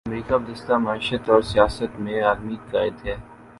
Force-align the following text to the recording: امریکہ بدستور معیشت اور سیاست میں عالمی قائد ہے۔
امریکہ 0.07 0.37
بدستور 0.37 0.77
معیشت 0.77 1.29
اور 1.29 1.41
سیاست 1.41 1.99
میں 1.99 2.21
عالمی 2.23 2.55
قائد 2.71 3.05
ہے۔ 3.05 3.15